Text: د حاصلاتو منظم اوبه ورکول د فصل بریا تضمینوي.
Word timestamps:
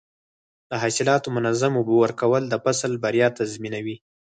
د 0.69 0.71
حاصلاتو 0.81 1.33
منظم 1.37 1.73
اوبه 1.77 1.95
ورکول 2.03 2.43
د 2.49 2.55
فصل 2.63 2.91
بریا 3.03 3.27
تضمینوي. 3.37 3.97